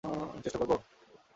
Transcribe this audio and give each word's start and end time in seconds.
আমি 0.03 0.41
চেষ্টা 0.43 0.59
করবো? 0.59 0.75